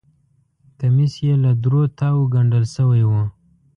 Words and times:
کمیس 0.79 1.13
یې 1.25 1.33
له 1.43 1.51
درو 1.63 1.81
تاوو 1.99 2.31
ګنډل 2.33 2.65
شوی 2.75 3.03
و. 3.09 3.11